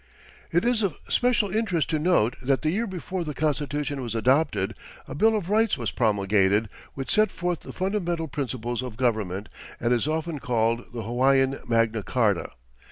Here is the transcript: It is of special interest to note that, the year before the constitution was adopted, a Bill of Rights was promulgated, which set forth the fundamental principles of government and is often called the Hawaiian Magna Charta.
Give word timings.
It 0.51 0.65
is 0.65 0.81
of 0.81 0.95
special 1.09 1.55
interest 1.55 1.91
to 1.91 1.99
note 1.99 2.35
that, 2.41 2.63
the 2.63 2.71
year 2.71 2.87
before 2.87 3.23
the 3.23 3.35
constitution 3.35 4.01
was 4.01 4.15
adopted, 4.15 4.73
a 5.07 5.13
Bill 5.13 5.35
of 5.37 5.47
Rights 5.51 5.77
was 5.77 5.91
promulgated, 5.91 6.69
which 6.95 7.11
set 7.11 7.29
forth 7.29 7.59
the 7.59 7.71
fundamental 7.71 8.27
principles 8.27 8.81
of 8.81 8.97
government 8.97 9.47
and 9.79 9.93
is 9.93 10.07
often 10.07 10.39
called 10.39 10.85
the 10.91 11.03
Hawaiian 11.03 11.59
Magna 11.69 12.01
Charta. 12.01 12.49